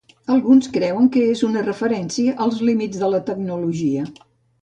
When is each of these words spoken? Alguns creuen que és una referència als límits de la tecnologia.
Alguns 0.35 0.69
creuen 0.77 1.09
que 1.15 1.25
és 1.33 1.43
una 1.49 1.63
referència 1.67 2.33
als 2.47 2.63
límits 2.71 3.03
de 3.05 3.13
la 3.17 3.23
tecnologia. 3.27 4.09